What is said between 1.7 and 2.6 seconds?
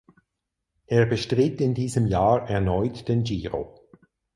diesem Jahr